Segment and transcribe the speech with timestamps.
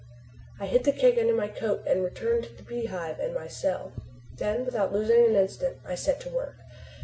[0.59, 3.91] I hid the keg under my coat, and returned to the Beehive and my cell.
[4.35, 6.55] Then without losing an instant I set to work.